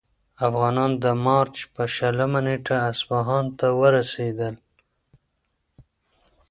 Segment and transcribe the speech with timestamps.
[0.47, 4.55] افغانان د مارچ په شلمه نېټه اصفهان ته ورسېدل.